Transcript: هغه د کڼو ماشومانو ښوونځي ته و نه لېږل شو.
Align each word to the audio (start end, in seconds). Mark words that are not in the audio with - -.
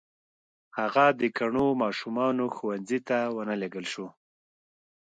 هغه 0.79 1.05
د 1.19 1.21
کڼو 1.37 1.67
ماشومانو 1.83 2.45
ښوونځي 2.55 2.99
ته 3.07 3.17
و 3.35 3.37
نه 3.49 3.55
لېږل 3.61 3.85
شو. 3.93 4.07